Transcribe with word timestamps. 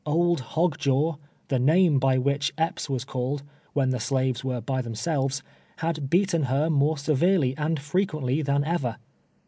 "Old 0.17 0.41
Ilogjaw," 0.41 1.19
tbe 1.49 1.61
name 1.61 1.99
by 1.99 2.17
wbicb 2.17 2.53
Epps 2.57 2.89
was 2.89 3.05
called, 3.05 3.43
wben 3.75 3.91
tbe 3.91 4.01
slaves 4.01 4.43
were 4.43 4.59
by 4.59 4.81
tbemselves, 4.81 5.43
bad 5.79 6.09
beaten 6.09 6.45
ber 6.45 6.71
more 6.71 6.97
severely 6.97 7.55
and 7.55 7.77
frecpiently 7.79 8.43
tban 8.43 8.65
ever. 8.65 8.95